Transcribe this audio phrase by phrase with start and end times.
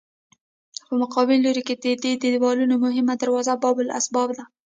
[0.87, 4.45] په مقابل لوري کې د دې دیوالونو مهمه دروازه باب الاسباب ده.